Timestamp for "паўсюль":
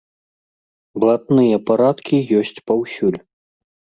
2.71-3.19